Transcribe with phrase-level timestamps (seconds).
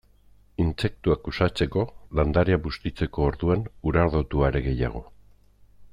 [0.61, 1.83] Intsektuak uxatzeko
[2.21, 5.07] landarea bustitzeko orduan, urardotu are gehiago.